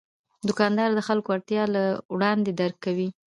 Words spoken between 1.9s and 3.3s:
وړاندې درک کوي.